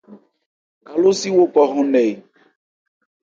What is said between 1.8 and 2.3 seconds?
nkɛ e?